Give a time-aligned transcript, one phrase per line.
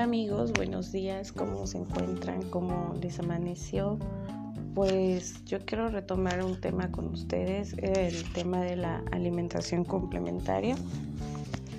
[0.00, 2.40] Hola amigos, buenos días, ¿cómo se encuentran?
[2.48, 3.98] ¿Cómo les amaneció?
[4.74, 10.74] Pues yo quiero retomar un tema con ustedes, el tema de la alimentación complementaria.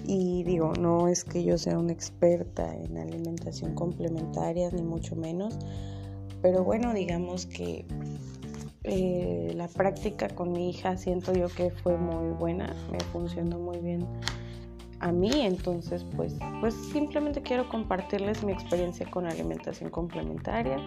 [0.05, 5.57] Y digo, no es que yo sea una experta en alimentación complementaria, ni mucho menos,
[6.43, 7.85] pero bueno, digamos que
[8.83, 13.79] eh, la práctica con mi hija siento yo que fue muy buena, me funcionó muy
[13.79, 14.05] bien
[15.01, 20.77] a mí, entonces pues, pues simplemente quiero compartirles mi experiencia con alimentación complementaria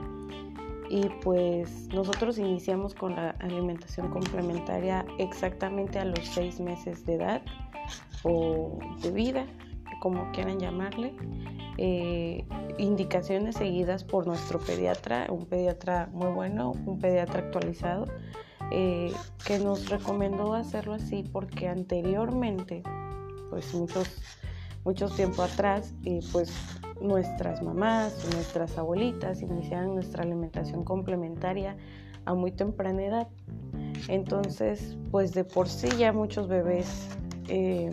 [0.88, 7.42] y pues nosotros iniciamos con la alimentación complementaria exactamente a los seis meses de edad
[8.22, 9.46] o de vida,
[10.00, 11.14] como quieran llamarle.
[11.76, 12.46] Eh,
[12.78, 18.06] indicaciones seguidas por nuestro pediatra, un pediatra muy bueno, un pediatra actualizado,
[18.70, 19.12] eh,
[19.44, 22.84] que nos recomendó hacerlo así porque anteriormente
[23.54, 24.08] pues muchos,
[24.84, 26.52] muchos tiempo atrás, y pues
[27.00, 31.76] nuestras mamás, nuestras abuelitas iniciaron nuestra alimentación complementaria
[32.24, 33.28] a muy temprana edad.
[34.08, 37.08] Entonces, pues de por sí ya muchos bebés,
[37.48, 37.90] eh,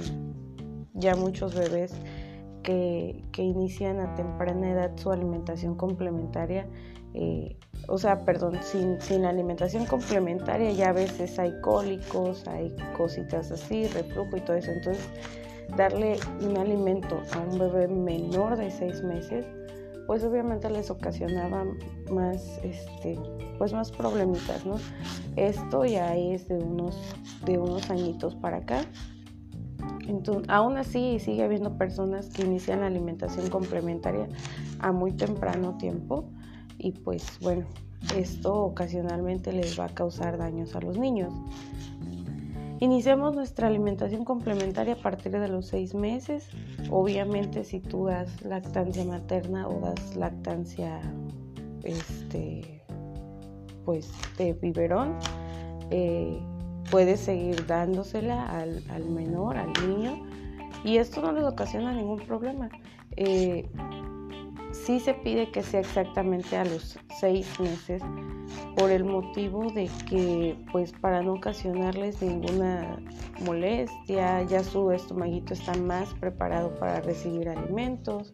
[0.95, 1.93] ya muchos bebés
[2.63, 6.67] que, inician a temprana edad su alimentación complementaria,
[7.13, 7.55] eh,
[7.87, 13.87] o sea, perdón, sin, sin alimentación complementaria ya a veces hay cólicos, hay cositas así,
[13.87, 14.71] reflujo y todo eso.
[14.71, 15.09] Entonces,
[15.75, 19.45] darle un alimento a un bebé menor de seis meses,
[20.07, 21.65] pues obviamente les ocasionaba
[22.11, 23.17] más, este,
[23.57, 24.75] pues más problemitas, ¿no?
[25.35, 26.99] Esto ya es de unos,
[27.45, 28.81] de unos añitos para acá.
[30.07, 34.27] Entonces, aún así sigue habiendo personas que inician la alimentación complementaria
[34.79, 36.25] a muy temprano tiempo
[36.77, 37.65] y pues bueno,
[38.17, 41.33] esto ocasionalmente les va a causar daños a los niños.
[42.81, 46.49] Iniciamos nuestra alimentación complementaria a partir de los seis meses.
[46.89, 50.99] Obviamente si tú das lactancia materna o das lactancia
[51.83, 52.83] este,
[53.85, 55.15] pues de biberón,
[55.91, 56.39] eh,
[56.89, 60.25] puedes seguir dándosela al, menor, al niño,
[60.83, 62.67] y esto no les ocasiona ningún problema.
[63.15, 63.69] Eh,
[64.85, 68.01] sí se pide que sea exactamente a los seis meses
[68.75, 72.99] por el motivo de que pues para no ocasionarles ninguna
[73.45, 78.33] molestia ya su estomaguito está más preparado para recibir alimentos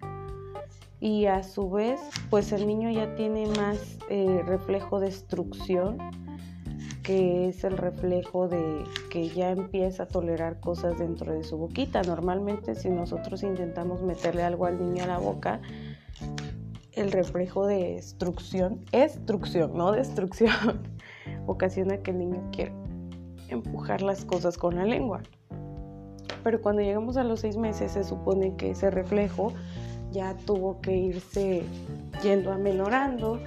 [1.00, 2.00] y a su vez
[2.30, 5.98] pues el niño ya tiene más eh, reflejo de destrucción
[7.08, 12.02] que es el reflejo de que ya empieza a tolerar cosas dentro de su boquita.
[12.02, 15.62] Normalmente si nosotros intentamos meterle algo al niño a la boca,
[16.98, 20.82] el reflejo de destrucción, destrucción, no destrucción,
[21.48, 22.74] ocasiona que el niño quiera
[23.50, 25.22] empujar las cosas con la lengua.
[26.44, 29.54] Pero cuando llegamos a los seis meses se supone que ese reflejo
[30.12, 31.64] ya tuvo que irse
[32.24, 33.40] yendo amenorando.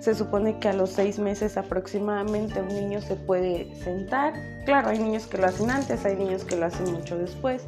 [0.00, 4.34] Se supone que a los seis meses aproximadamente un niño se puede sentar.
[4.64, 7.66] Claro, hay niños que lo hacen antes, hay niños que lo hacen mucho después.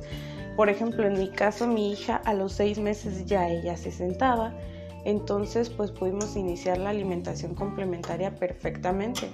[0.57, 4.53] Por ejemplo, en mi caso, mi hija a los seis meses ya ella se sentaba
[5.05, 9.31] entonces pues pudimos iniciar la alimentación complementaria perfectamente.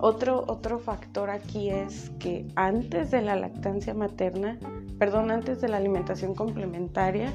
[0.00, 4.56] Otro, otro factor aquí es que antes de la lactancia materna,
[4.98, 7.32] perdón, antes de la alimentación complementaria,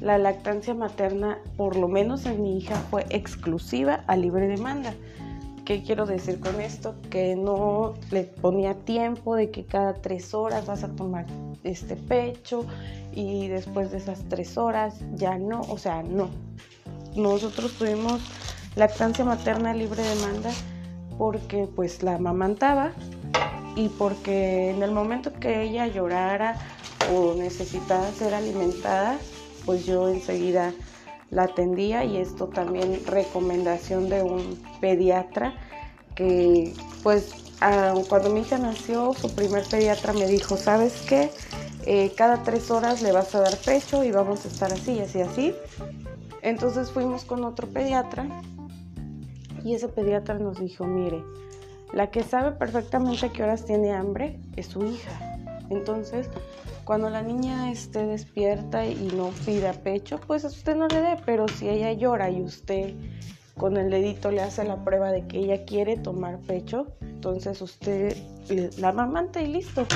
[0.00, 4.92] la lactancia materna, por lo menos en mi hija, fue exclusiva a libre demanda.
[5.64, 6.94] ¿Qué quiero decir con esto?
[7.08, 11.24] Que no le ponía tiempo de que cada tres horas vas a tomar
[11.62, 12.66] este pecho
[13.14, 16.28] y después de esas tres horas ya no, o sea, no
[17.16, 18.20] nosotros tuvimos
[18.76, 20.50] lactancia materna libre demanda
[21.18, 22.92] porque pues la amamantaba
[23.76, 26.56] y porque en el momento que ella llorara
[27.12, 29.18] o necesitaba ser alimentada,
[29.64, 30.72] pues yo enseguida
[31.30, 35.54] la atendía y esto también recomendación de un pediatra
[36.14, 37.32] que pues
[38.08, 41.30] cuando mi hija nació, su primer pediatra me dijo, ¿sabes qué?
[41.86, 45.20] Eh, cada tres horas le vas a dar pecho y vamos a estar así, así,
[45.20, 45.54] así.
[46.44, 48.26] Entonces fuimos con otro pediatra
[49.64, 51.24] y ese pediatra nos dijo, mire,
[51.94, 55.38] la que sabe perfectamente qué horas tiene hambre es su hija.
[55.70, 56.28] Entonces,
[56.84, 61.48] cuando la niña esté despierta y no pida pecho, pues usted no le dé, pero
[61.48, 62.92] si ella llora y usted
[63.56, 68.14] con el dedito le hace la prueba de que ella quiere tomar pecho, entonces usted
[68.76, 69.86] la amamanta y listo.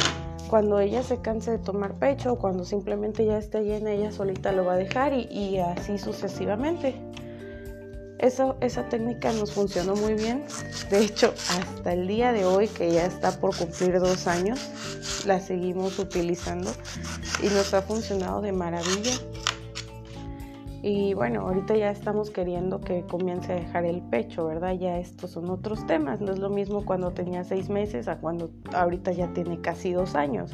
[0.49, 4.51] Cuando ella se canse de tomar pecho o cuando simplemente ya esté llena, ella solita
[4.51, 6.95] lo va a dejar y, así sucesivamente.
[8.19, 10.45] Eso, esa técnica nos funcionó muy bien.
[10.91, 14.59] De hecho, hasta el día de hoy, que ya está por cumplir dos años,
[15.27, 16.73] la seguimos utilizando
[17.43, 19.13] y nos ha funcionado de maravilla.
[20.91, 24.73] Y bueno, ahorita ya estamos queriendo que comience a dejar el pecho, ¿verdad?
[24.73, 26.23] Ya estos son otros temas.
[26.23, 30.15] No es lo mismo cuando tenía seis meses a cuando ahorita ya tiene casi dos
[30.15, 30.51] años.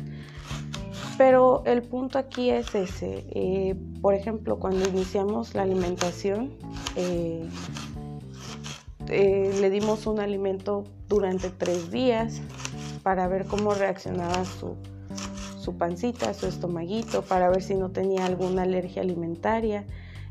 [1.16, 3.24] Pero el punto aquí es ese.
[3.30, 6.50] Eh, por ejemplo, cuando iniciamos la alimentación,
[6.96, 7.48] eh,
[9.10, 12.40] eh, le dimos un alimento durante tres días
[13.04, 14.74] para ver cómo reaccionaba su,
[15.60, 19.84] su pancita, su estomaguito, para ver si no tenía alguna alergia alimentaria.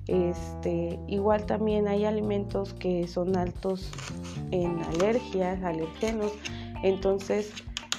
[0.07, 3.95] Este, igual también hay alimentos que son altos
[4.51, 6.33] en alergias, alergenos.
[6.83, 7.55] Entonces,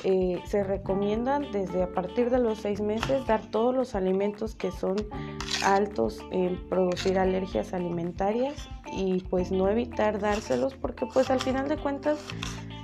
[0.06, 4.70] eh, se recomiendan desde a partir de los seis meses dar todos los alimentos que
[4.70, 5.06] son
[5.62, 11.78] altos en producir alergias alimentarias y pues no evitar dárselos porque pues al final de
[11.78, 12.18] cuentas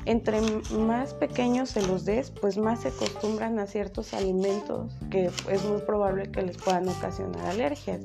[0.06, 0.40] entre
[0.78, 5.80] más pequeños se los des, pues más se acostumbran a ciertos alimentos que es muy
[5.82, 8.00] probable que les puedan ocasionar alergias.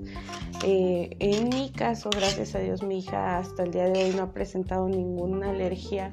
[0.63, 4.23] Eh, en mi caso, gracias a Dios, mi hija hasta el día de hoy no
[4.23, 6.11] ha presentado ninguna alergia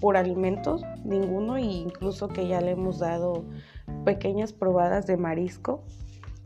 [0.00, 3.44] por alimentos, ninguno, e incluso que ya le hemos dado
[4.04, 5.84] pequeñas probadas de marisco,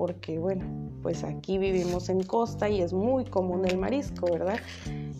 [0.01, 0.65] porque bueno,
[1.03, 4.59] pues aquí vivimos en costa y es muy común el marisco, ¿verdad?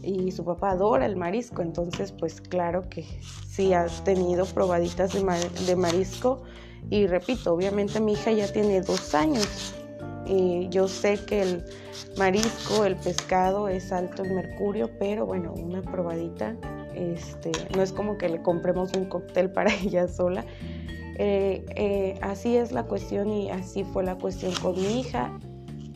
[0.03, 3.05] Y su papá adora el marisco, entonces pues claro que
[3.47, 5.21] sí ha tenido probaditas de,
[5.67, 6.45] de marisco
[6.89, 9.75] y repito, obviamente mi hija ya tiene dos años.
[10.25, 11.65] Y yo sé que el
[12.17, 16.57] marisco, el pescado es alto en mercurio, pero bueno, una probadita
[16.95, 20.47] este, no es como que le compremos un cóctel para ella sola.
[21.17, 25.39] Eh, eh, así es la cuestión y así fue la cuestión con mi hija,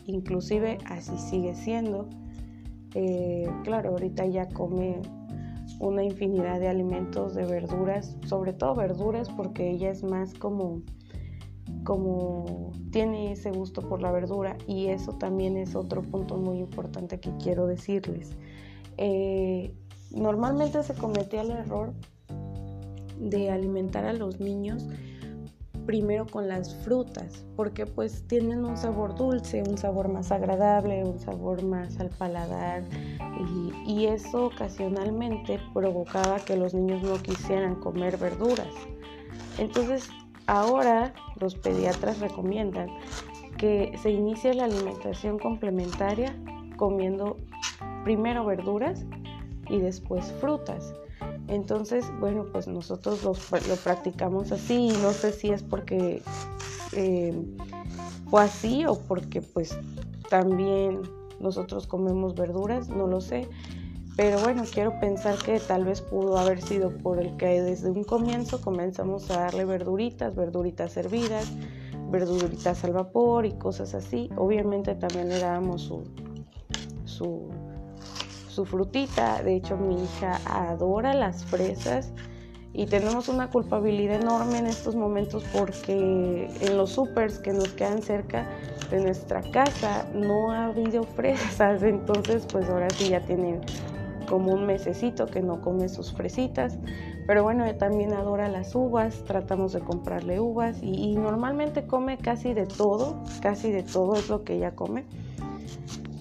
[0.05, 2.07] inclusive así sigue siendo.
[2.93, 5.01] Eh, claro, ahorita ya come
[5.79, 10.81] una infinidad de alimentos, de verduras, sobre todo verduras porque ella es más como
[11.83, 17.19] como tiene ese gusto por la verdura y eso también es otro punto muy importante
[17.19, 18.35] que quiero decirles
[20.15, 21.93] normalmente se cometía el error
[23.17, 24.87] de alimentar a los niños
[25.85, 31.19] primero con las frutas, porque pues tienen un sabor dulce, un sabor más agradable, un
[31.19, 32.83] sabor más al paladar
[33.85, 38.73] y, y, eso ocasionalmente provocaba que los niños no quisieran comer verduras.
[39.57, 40.09] Entonces
[40.47, 42.89] ahora los pediatras recomiendan
[43.57, 46.35] que se inicie la alimentación complementaria
[46.77, 47.37] comiendo
[48.03, 49.05] primero verduras
[49.69, 50.93] y después frutas.
[51.47, 53.33] Entonces, bueno, pues nosotros lo,
[53.83, 56.21] practicamos así y no sé si es porque
[56.93, 57.33] eh,
[58.29, 59.77] fue así o porque pues
[60.29, 61.01] también
[61.39, 63.47] nosotros comemos verduras, no lo sé.
[64.17, 68.05] Pero bueno, quiero pensar que tal vez pudo haber sido por el que desde un
[68.05, 71.51] comienzo comenzamos a darle verduritas, verduritas hervidas,
[72.09, 74.29] verduritas al vapor y cosas así.
[74.37, 76.05] Obviamente también le dábamos su,
[77.03, 77.49] su
[78.55, 79.43] su frutita.
[79.43, 82.11] De hecho, mi hija adora las fresas
[82.73, 88.01] y tenemos una culpabilidad enorme en estos momentos porque en los supers que nos quedan
[88.01, 88.47] cerca
[88.89, 91.83] de nuestra casa no ha habido fresas.
[91.83, 93.59] Entonces, pues ahora sí ya tiene
[94.29, 96.77] como un mesecito que no come sus fresitas.
[97.27, 102.67] Pero bueno, también adora las uvas, tratamos de comprarle uvas y normalmente come casi de
[102.67, 105.05] todo, casi de todo es lo que ella come.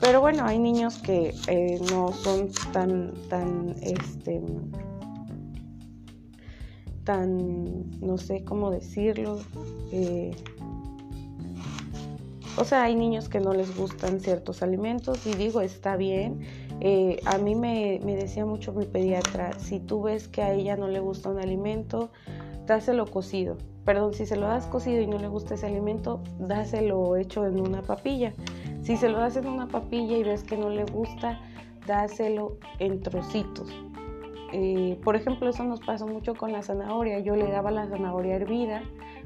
[0.05, 4.43] Pero bueno, hay niños que eh, no son tan, tan, este,
[7.05, 9.39] tan, no sé cómo decirlo.
[9.93, 10.37] Eh,
[12.59, 16.41] o sea, hay niños que no les gustan ciertos alimentos y digo, está bien.
[16.81, 20.77] Eh, a mí me, me, decía mucho mi pediatra, si tú ves que a ella
[20.77, 22.11] no le gusta un alimento,
[22.67, 23.57] dáselo cocido.
[23.87, 27.59] Perdón, si se lo das cocido y no le gusta ese alimento, dáselo hecho en
[27.59, 28.35] una papilla.
[28.85, 31.41] Si se lo das en una papilla y ves que no le gusta,
[31.87, 33.73] dáselo en trocitos.
[34.53, 37.19] Eh, por ejemplo, eso nos pasó mucho con la zanahoria.
[37.21, 38.83] Yo le daba la zanahoria hervida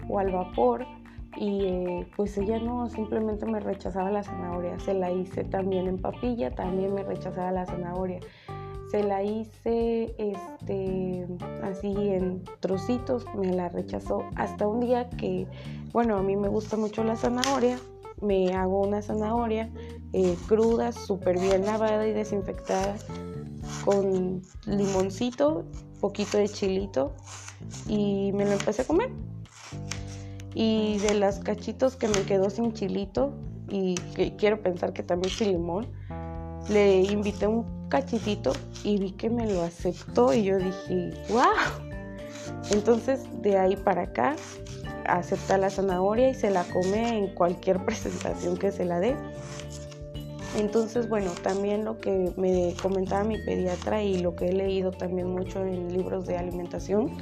[0.09, 0.87] o al vapor
[1.37, 4.79] y eh, pues ella no, simplemente me rechazaba la zanahoria.
[4.79, 8.21] Se la hice también en papilla, también me rechazaba la zanahoria.
[8.93, 11.27] Se la hice este,
[11.65, 15.47] así en trocitos, me la rechazó hasta un día que,
[15.93, 17.77] bueno, a mí me gusta mucho la zanahoria,
[18.21, 19.71] me hago una zanahoria
[20.13, 22.97] eh, cruda, súper bien lavada y desinfectada,
[23.85, 25.65] con limoncito,
[26.01, 27.15] poquito de chilito
[27.87, 29.11] y me lo empecé a comer.
[30.55, 33.33] Y de las cachitos que me quedó sin chilito
[33.69, 35.87] y que quiero pensar que también sin limón,
[36.69, 38.53] le invité un cachitito
[38.85, 41.87] y vi que me lo aceptó y yo dije, wow.
[42.71, 44.37] Entonces de ahí para acá
[45.09, 49.17] acepta la zanahoria y se la come en cualquier presentación que se la dé.
[50.57, 55.29] Entonces, bueno, también lo que me comentaba mi pediatra y lo que he leído también
[55.29, 57.13] mucho en libros de alimentación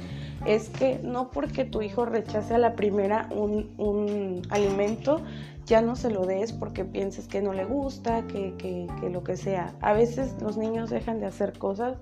[0.45, 5.21] es que no porque tu hijo rechace a la primera un, alimento,
[5.65, 9.23] ya no se lo des porque pienses que no le gusta, que, que, que lo
[9.23, 9.75] que sea.
[9.81, 11.97] A veces los niños dejan de hacer cosas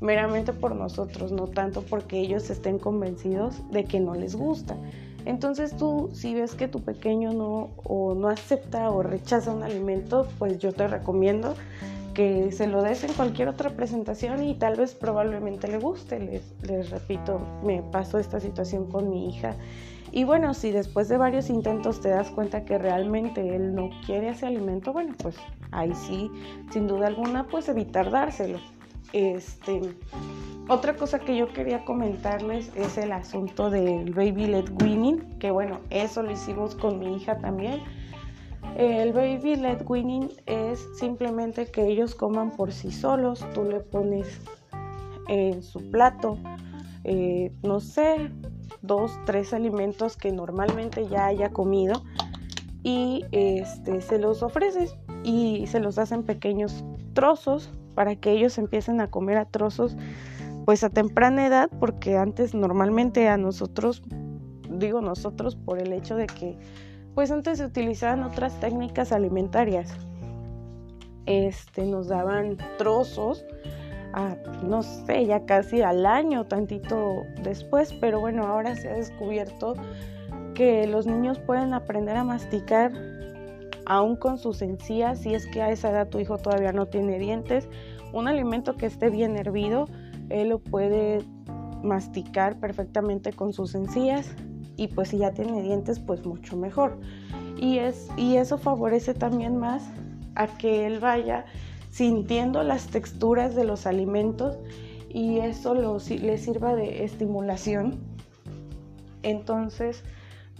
[0.00, 4.76] meramente por nosotros, no tanto porque ellos estén convencidos de que no les gusta.
[5.24, 10.28] Entonces tú, si ves que tu pequeño no o no acepta o rechaza un alimento,
[10.38, 11.54] pues yo te recomiendo
[12.12, 16.20] que se lo des en cualquier otra presentación y tal vez probablemente le guste.
[16.20, 19.56] Les, les repito, me pasó esta situación con mi hija.
[20.12, 24.28] Y bueno, si después de varios intentos te das cuenta que realmente él no quiere
[24.28, 25.34] ese alimento, bueno, pues
[25.72, 26.30] ahí sí,
[26.70, 28.60] sin duda alguna, pues evitar dárselo.
[29.14, 29.80] Este,
[30.68, 35.78] otra cosa que yo quería comentarles es el asunto del baby led weaning, que bueno,
[35.90, 37.80] eso lo hicimos con mi hija también.
[38.76, 44.40] El baby led weaning es simplemente que ellos coman por sí solos, tú le pones
[45.28, 46.36] en su plato,
[47.04, 48.32] eh, no sé,
[48.82, 52.02] dos, tres alimentos que normalmente ya haya comido
[52.82, 59.00] y este, se los ofreces y se los hacen pequeños trozos para que ellos empiecen
[59.00, 59.96] a comer a trozos
[60.64, 64.02] pues a temprana edad porque antes normalmente a nosotros
[64.68, 66.58] digo nosotros por el hecho de que
[67.14, 69.96] pues antes se utilizaban otras técnicas alimentarias.
[71.26, 73.44] Este nos daban trozos
[74.12, 79.74] a, no sé ya casi al año tantito después pero bueno ahora se ha descubierto
[80.54, 82.92] que los niños pueden aprender a masticar
[83.86, 87.18] aún con sus encías, si es que a esa edad tu hijo todavía no tiene
[87.18, 87.68] dientes,
[88.12, 89.86] un alimento que esté bien hervido,
[90.30, 91.22] él lo puede
[91.82, 94.34] masticar perfectamente con sus encías
[94.76, 96.98] y pues si ya tiene dientes, pues mucho mejor.
[97.56, 99.84] Y, es, y eso favorece también más
[100.34, 101.44] a que él vaya
[101.90, 104.58] sintiendo las texturas de los alimentos
[105.08, 108.00] y eso lo, le sirva de estimulación.
[109.22, 110.02] Entonces,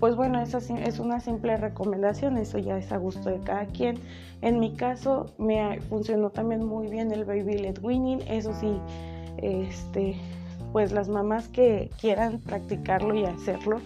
[0.04, 3.99] pues bueno, es una simple recomendación, eso ya es a gusto de cada quien.
[4.42, 8.76] En mi caso me funcionó también muy bien el baby led weaning, eso sí,
[9.38, 10.14] este,
[10.75, 13.80] pues las mamás que quieran practicarlo y hacerlo,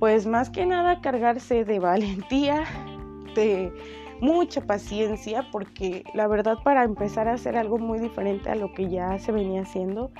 [0.00, 2.64] pues más que nada cargarse de valentía,
[3.36, 3.72] de
[4.20, 8.88] mucha paciencia, porque la verdad para empezar a hacer algo muy diferente a lo que
[8.88, 10.10] ya se venía haciendo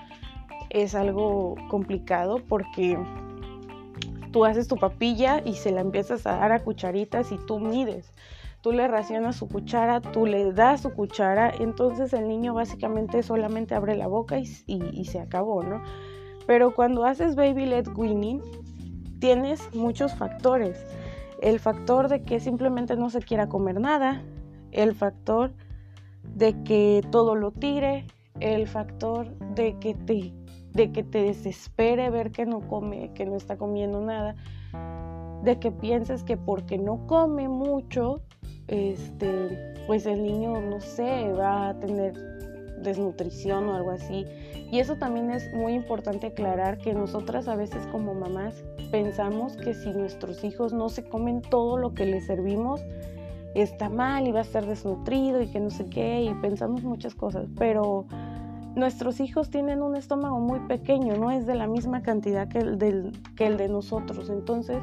[0.70, 2.96] es algo complicado porque
[4.34, 8.12] tú haces tu papilla y se la empiezas a dar a cucharitas y tú mides.
[8.62, 13.76] Tú le racionas su cuchara, tú le das su cuchara, entonces el niño básicamente solamente
[13.76, 15.84] abre la boca y, se acabó, ¿no?
[16.48, 18.42] Pero cuando haces baby led weaning,
[19.20, 20.84] tienes muchos factores.
[21.40, 24.20] El factor de que simplemente no se quiera comer nada,
[24.72, 25.52] el factor
[26.24, 28.08] de que todo lo tire,
[28.40, 30.32] el factor de que te
[30.74, 34.34] de que te desespere ver que no come, que no está comiendo nada,
[35.42, 38.20] de que pienses que porque no come mucho,
[38.66, 42.14] este, pues el niño, no sé, va a tener
[42.82, 44.26] desnutrición o algo así.
[44.70, 49.74] Y eso también es muy importante aclarar que nosotras a veces como mamás pensamos que
[49.74, 52.80] si nuestros hijos no se comen todo lo que les servimos,
[53.54, 57.14] está mal y va a estar desnutrido y que no sé qué, y pensamos muchas
[57.14, 58.06] cosas, pero
[58.76, 62.78] nuestros hijos tienen un estómago muy pequeño, no es de la misma cantidad que el,
[62.78, 64.30] de nosotros.
[64.30, 64.78] Entonces,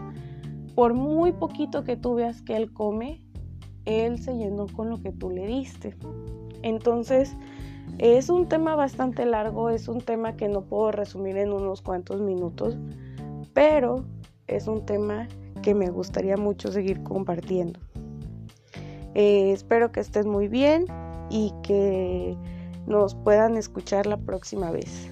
[0.76, 3.22] por muy poquito que tú veas que él come,
[3.86, 5.96] él se llenó con lo que tú le diste.
[6.62, 7.36] Entonces,
[7.98, 12.22] es un tema bastante largo, es un tema que no puedo resumir en unos cuantos
[12.22, 12.78] minutos,
[13.54, 14.06] pero
[14.48, 15.28] es un tema
[15.62, 17.80] que me gustaría mucho seguir compartiendo.
[19.14, 20.86] Eh, espero que estés muy bien
[21.30, 22.38] y que
[22.88, 25.10] nos puedan escuchar la próxima vez.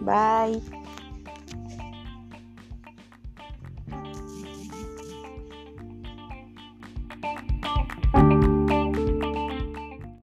[0.00, 0.77] Bye.